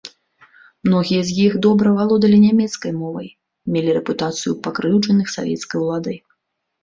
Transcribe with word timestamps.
Многія 0.87 1.21
з 1.25 1.31
іх 1.45 1.53
добра 1.65 1.91
валодалі 1.99 2.37
нямецкай 2.45 2.91
мовай, 3.01 3.29
мелі 3.75 3.89
рэпутацыю 3.97 4.53
пакрыўджаных 4.69 5.27
савецкай 5.37 5.77
уладай. 5.83 6.17